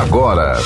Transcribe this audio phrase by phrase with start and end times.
[0.00, 0.58] agora.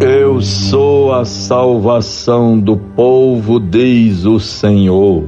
[0.00, 5.24] Eu sou a salvação do povo, diz o Senhor.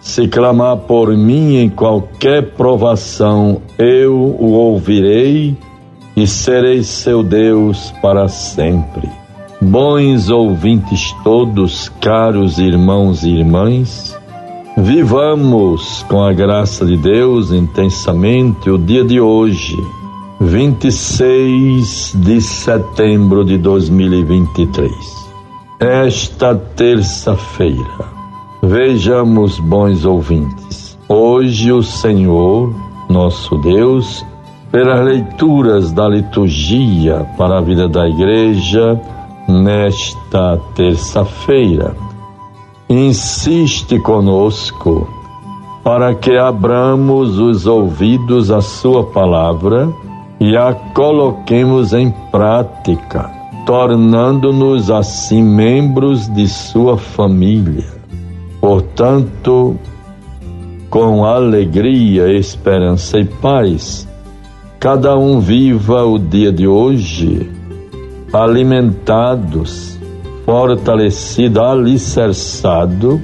[0.00, 5.56] Se clamar por mim em qualquer provação, eu o ouvirei
[6.20, 9.08] e serei seu Deus para sempre.
[9.60, 14.14] Bons ouvintes todos, caros irmãos e irmãs,
[14.76, 19.76] vivamos com a graça de Deus intensamente o dia de hoje,
[20.40, 24.92] 26 de setembro de 2023.
[25.78, 28.20] Esta terça-feira
[28.62, 32.74] Vejamos, bons ouvintes, hoje o Senhor,
[33.08, 34.22] nosso Deus,
[34.70, 39.00] pelas leituras da liturgia para a vida da igreja
[39.48, 41.94] nesta terça-feira,
[42.88, 45.08] insiste conosco
[45.82, 49.88] para que abramos os ouvidos à Sua palavra
[50.38, 53.30] e a coloquemos em prática,
[53.66, 58.00] tornando-nos assim membros de Sua família.
[58.60, 59.76] Portanto,
[60.88, 64.09] com alegria, esperança e paz,
[64.80, 67.50] cada um viva o dia de hoje
[68.32, 69.98] alimentados,
[70.46, 73.20] fortalecido, alicerçado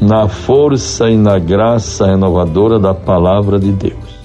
[0.00, 4.20] na força e na graça renovadora da palavra de Deus.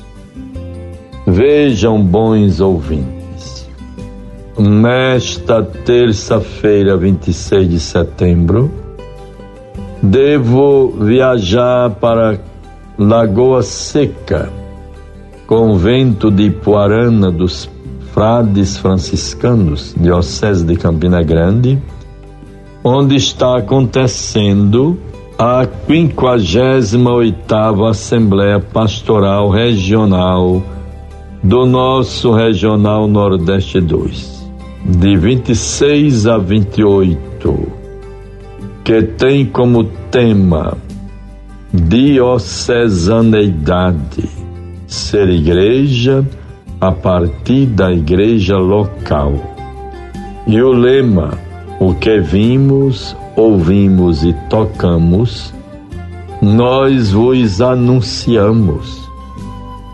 [1.25, 3.67] Vejam, bons ouvintes,
[4.57, 8.71] nesta terça-feira, 26 de setembro,
[10.01, 12.37] Devo viajar para
[12.95, 14.51] Lagoa Seca,
[15.47, 17.69] convento de Ipuarana dos
[18.13, 21.79] Frades Franciscanos, Diocese de Campina Grande,
[22.83, 24.97] onde está acontecendo
[25.37, 30.63] a 58ª Assembleia Pastoral Regional
[31.43, 34.49] do nosso Regional Nordeste 2,
[34.85, 37.85] de 26 a 28
[38.85, 40.77] que tem como tema
[41.73, 44.29] diocesaneidade,
[44.87, 46.25] ser igreja
[46.79, 49.33] a partir da igreja local.
[50.47, 51.31] E o lema,
[51.79, 55.53] o que vimos, ouvimos e tocamos,
[56.41, 59.09] nós vos anunciamos,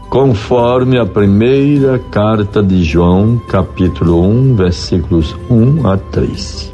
[0.09, 6.73] conforme a primeira carta de João, capítulo 1, versículos 1 a 3.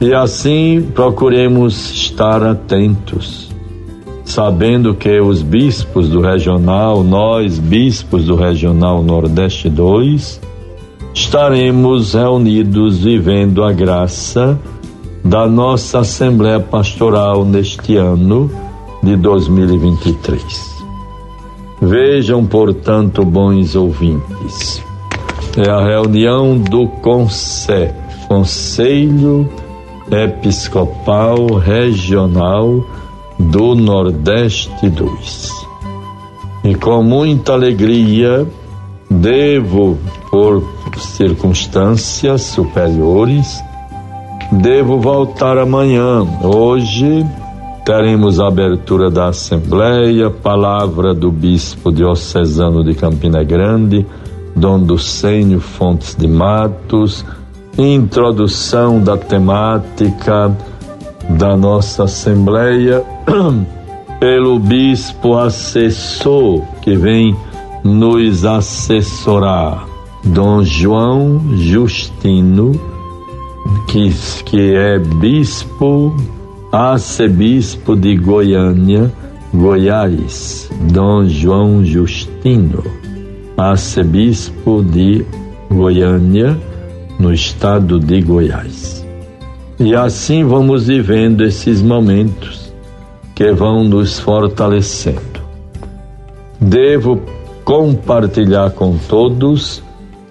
[0.00, 3.47] E assim procuremos estar atentos,
[4.28, 10.38] sabendo que os bispos do regional, nós bispos do regional Nordeste 2,
[11.14, 14.60] estaremos reunidos vivendo a graça
[15.24, 18.50] da nossa Assembleia Pastoral neste ano
[19.02, 20.42] de 2023.
[21.80, 24.84] Vejam, portanto, bons ouvintes,
[25.56, 27.94] é a reunião do Conselho,
[28.28, 29.48] Conselho
[30.10, 32.84] Episcopal Regional
[33.38, 35.68] do Nordeste 2.
[36.64, 38.46] E com muita alegria
[39.08, 39.96] devo,
[40.30, 40.62] por
[40.98, 43.62] circunstâncias superiores,
[44.52, 46.26] devo voltar amanhã.
[46.42, 47.24] Hoje
[47.84, 54.04] teremos a abertura da Assembleia, palavra do Bispo Diocesano de Campina Grande,
[54.54, 57.24] Dom Ducênio Fontes de Matos,
[57.78, 60.54] introdução da temática
[61.28, 63.04] da nossa Assembleia
[64.18, 67.36] pelo bispo assessor que vem
[67.84, 69.86] nos assessorar,
[70.24, 72.72] Dom João Justino,
[73.86, 74.10] que,
[74.44, 76.14] que é bispo,
[76.72, 79.12] arcebispo de Goiânia,
[79.54, 82.82] Goiás, Dom João Justino,
[83.56, 85.24] arcebispo de
[85.70, 86.58] Goiânia,
[87.18, 88.97] no estado de Goiás.
[89.80, 92.72] E assim vamos vivendo esses momentos
[93.34, 95.40] que vão nos fortalecendo.
[96.60, 97.20] Devo
[97.64, 99.80] compartilhar com todos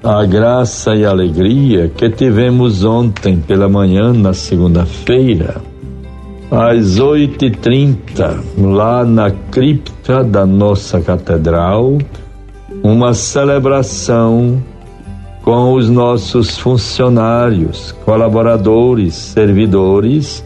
[0.03, 5.61] a graça e alegria que tivemos ontem pela manhã, na segunda-feira,
[6.51, 11.97] às 8h30, lá na cripta da nossa catedral,
[12.83, 14.61] uma celebração
[15.47, 20.43] com os nossos funcionários, colaboradores, servidores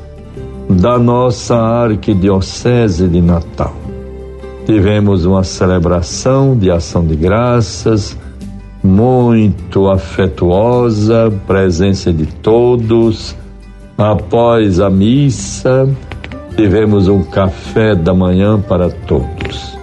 [0.70, 3.74] da nossa Arquidiocese de Natal.
[4.64, 8.16] tivemos uma celebração de ação de graças
[8.84, 13.36] muito afetuosa, presença de todos.
[13.98, 15.90] Após a missa,
[16.56, 19.76] tivemos um café da manhã para todos.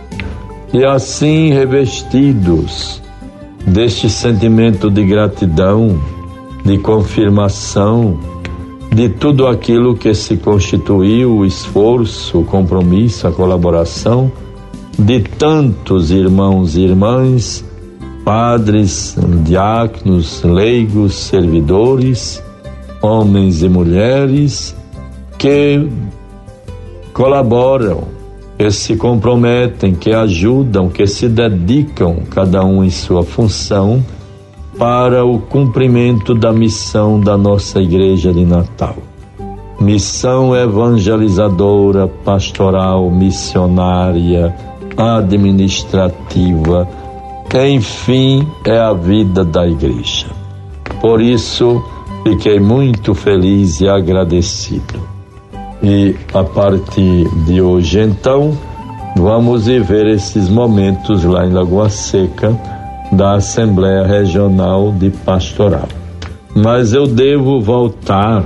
[0.73, 3.03] E assim, revestidos
[3.69, 6.01] deste sentimento de gratidão,
[6.65, 8.19] de confirmação,
[8.93, 14.31] de tudo aquilo que se constituiu o esforço, o compromisso, a colaboração
[14.99, 17.65] de tantos irmãos e irmãs,
[18.25, 22.43] padres, diáconos, leigos, servidores,
[23.01, 24.75] homens e mulheres
[25.39, 25.89] que
[27.13, 28.09] colaboram,
[28.59, 34.05] que se comprometem, que ajudam, que se dedicam, cada um em sua função,
[34.77, 38.97] para o cumprimento da missão da nossa Igreja de Natal.
[39.81, 44.53] Missão evangelizadora, pastoral, missionária,
[44.97, 46.89] administrativa,
[47.65, 50.27] enfim, é a vida da Igreja.
[51.01, 51.81] Por isso,
[52.25, 55.18] fiquei muito feliz e agradecido.
[55.83, 58.57] E a partir de hoje, então,
[59.17, 62.57] vamos viver esses momentos lá em Lagoa Seca
[63.13, 65.89] da Assembleia Regional de Pastoral.
[66.55, 68.45] Mas eu devo voltar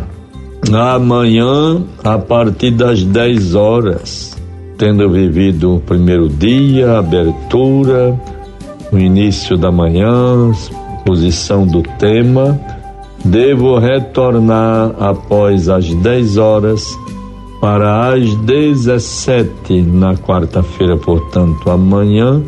[0.70, 4.36] amanhã a partir das 10 horas,
[4.76, 8.18] tendo vivido o primeiro dia, a abertura,
[8.92, 10.52] o início da manhã,
[11.04, 12.60] posição do tema.
[13.24, 16.98] Devo retornar após as 10 horas
[17.62, 22.42] para as 17 na quarta-feira, portanto, amanhã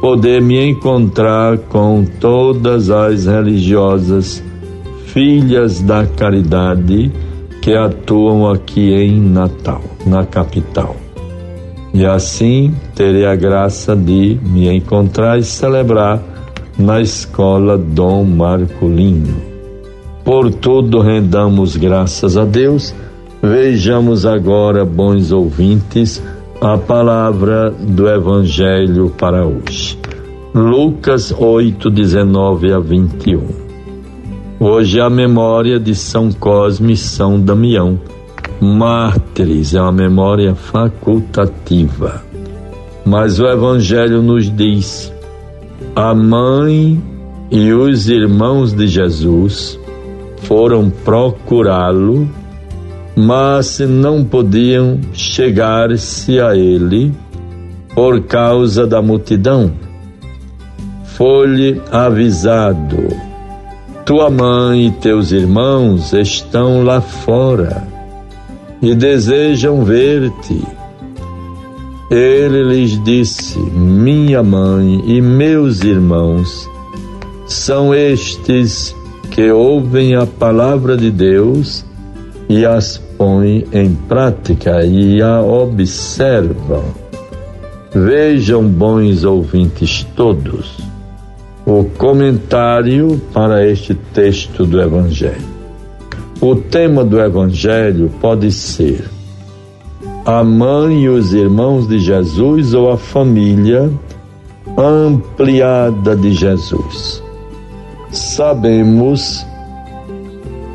[0.00, 4.40] poder me encontrar com todas as religiosas
[5.06, 7.10] filhas da caridade
[7.60, 10.94] que atuam aqui em Natal, na capital.
[11.92, 16.22] E assim terei a graça de me encontrar e celebrar
[16.78, 19.34] na escola Dom Marcolino.
[20.24, 22.94] Por tudo rendamos graças a Deus.
[23.48, 26.20] Vejamos agora, bons ouvintes,
[26.60, 29.96] a palavra do Evangelho para hoje.
[30.52, 33.46] Lucas 8, 19 a 21.
[34.58, 38.00] Hoje é a memória de São Cosme e São Damião,
[38.60, 42.24] mártires, é uma memória facultativa.
[43.04, 45.12] Mas o Evangelho nos diz:
[45.94, 47.00] a mãe
[47.48, 49.78] e os irmãos de Jesus
[50.38, 52.28] foram procurá-lo
[53.16, 57.14] mas não podiam chegar-se a ele
[57.94, 59.72] por causa da multidão.
[61.16, 63.08] Foi-lhe avisado:
[64.04, 67.88] tua mãe e teus irmãos estão lá fora
[68.82, 70.62] e desejam ver-te.
[72.10, 76.68] Ele lhes disse: Minha mãe e meus irmãos
[77.46, 78.94] são estes
[79.30, 81.84] que ouvem a palavra de Deus
[82.48, 86.84] e as põem em prática e a observam.
[87.94, 90.76] Vejam, bons ouvintes todos,
[91.64, 95.56] o comentário para este texto do Evangelho.
[96.40, 99.04] O tema do Evangelho pode ser
[100.26, 103.88] a mãe e os irmãos de Jesus ou a família
[104.76, 107.22] ampliada de Jesus.
[108.10, 109.45] Sabemos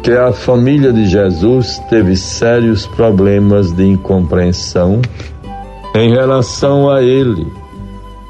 [0.03, 4.99] que a família de Jesus teve sérios problemas de incompreensão
[5.95, 7.45] em relação a ele,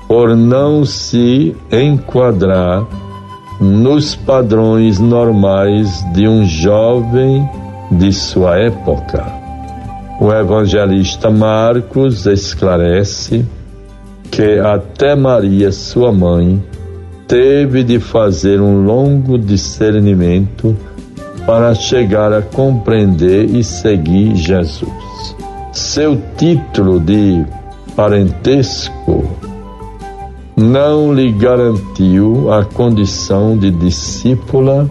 [0.08, 2.86] por não se enquadrar
[3.60, 7.48] nos padrões normais de um jovem
[7.92, 9.26] de sua época.
[10.20, 13.46] O evangelista Marcos esclarece
[14.30, 16.62] que até Maria, sua mãe,
[17.28, 20.76] teve de fazer um longo discernimento
[21.46, 25.36] para chegar a compreender e seguir Jesus.
[25.72, 27.46] Seu título de
[27.96, 29.24] parentesco
[30.56, 34.90] não lhe garantiu a condição de discípula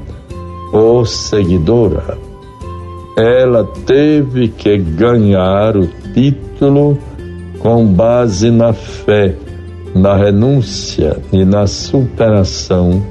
[0.73, 2.19] ou seguidora.
[3.17, 6.99] Ela teve que ganhar o título
[7.59, 9.35] com base na fé,
[9.95, 13.03] na renúncia e na superação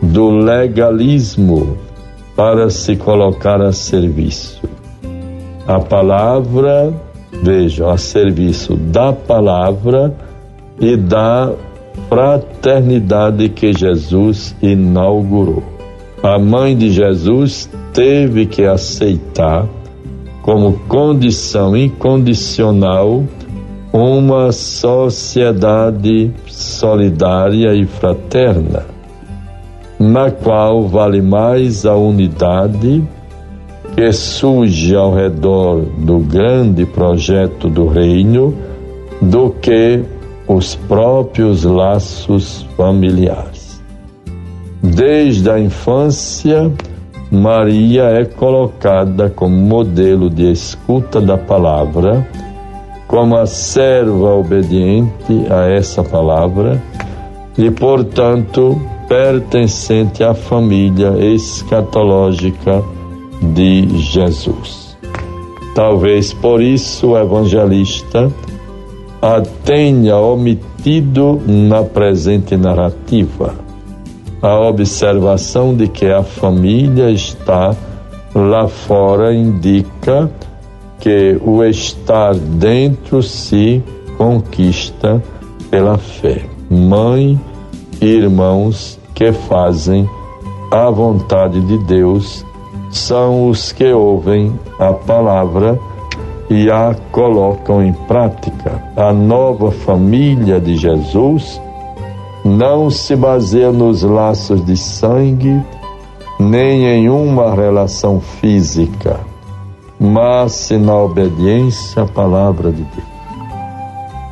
[0.00, 1.76] do legalismo
[2.36, 4.62] para se colocar a serviço.
[5.66, 6.92] A palavra,
[7.42, 10.14] veja, a serviço da palavra
[10.80, 11.52] e da
[12.08, 15.62] fraternidade que Jesus inaugurou.
[16.22, 19.66] A mãe de Jesus teve que aceitar
[20.42, 23.24] como condição incondicional
[23.92, 28.86] uma sociedade solidária e fraterna,
[30.02, 33.04] na qual vale mais a unidade
[33.94, 38.52] que surge ao redor do grande projeto do reino
[39.20, 40.02] do que
[40.48, 43.80] os próprios laços familiares.
[44.82, 46.72] Desde a infância,
[47.30, 52.26] Maria é colocada como modelo de escuta da palavra,
[53.06, 56.82] como a serva obediente a essa palavra
[57.56, 58.80] e, portanto,
[59.12, 62.82] pertencente à família escatológica
[63.42, 64.96] de Jesus.
[65.74, 68.32] Talvez por isso o evangelista
[69.20, 73.54] a tenha omitido na presente narrativa.
[74.40, 77.76] A observação de que a família está
[78.34, 80.30] lá fora indica
[80.98, 83.82] que o estar dentro se
[84.16, 85.22] conquista
[85.70, 86.46] pela fé.
[86.70, 87.38] Mãe
[88.00, 90.10] irmãos que fazem
[90.68, 92.44] a vontade de Deus
[92.90, 95.78] são os que ouvem a palavra
[96.50, 98.82] e a colocam em prática.
[98.96, 101.62] A nova família de Jesus
[102.44, 105.62] não se baseia nos laços de sangue,
[106.40, 109.20] nem em uma relação física,
[110.00, 113.12] mas na obediência à palavra de Deus.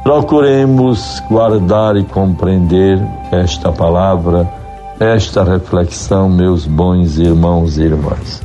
[0.03, 4.60] Procuremos guardar e compreender esta palavra,
[5.01, 8.43] esta reflexão, meus bons irmãos e irmãs.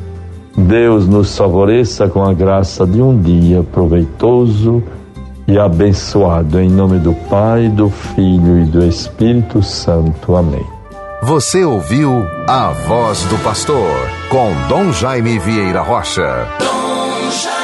[0.57, 4.81] Deus nos favoreça com a graça de um dia proveitoso
[5.45, 6.57] e abençoado.
[6.57, 10.33] Em nome do Pai, do Filho e do Espírito Santo.
[10.33, 10.65] Amém.
[11.23, 13.91] Você ouviu a voz do pastor
[14.29, 16.47] com Dom Jaime Vieira Rocha.
[16.59, 17.54] Dom Jaime.